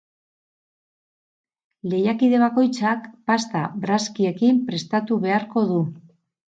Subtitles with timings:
[1.91, 5.81] Lehiakide bakoitzak pasta brazkiekin prestatu beharko du.